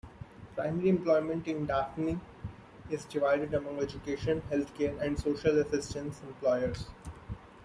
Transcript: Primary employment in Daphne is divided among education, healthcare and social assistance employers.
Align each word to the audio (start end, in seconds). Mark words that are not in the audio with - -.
Primary 0.55 0.89
employment 0.89 1.47
in 1.47 1.67
Daphne 1.67 2.19
is 2.89 3.05
divided 3.05 3.53
among 3.53 3.79
education, 3.79 4.41
healthcare 4.49 4.99
and 4.99 5.19
social 5.19 5.59
assistance 5.59 6.19
employers. 6.23 6.87